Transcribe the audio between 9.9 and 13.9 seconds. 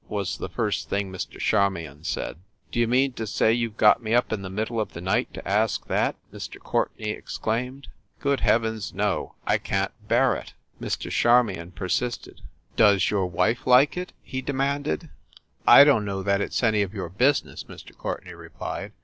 bear it." Mr. Charmion persisted. "Does your wife